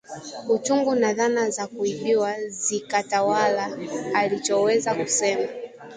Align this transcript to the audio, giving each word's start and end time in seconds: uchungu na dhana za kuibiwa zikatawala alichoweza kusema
uchungu 0.49 0.95
na 0.95 1.13
dhana 1.13 1.49
za 1.49 1.67
kuibiwa 1.67 2.41
zikatawala 2.43 3.77
alichoweza 4.13 4.95
kusema 4.95 5.47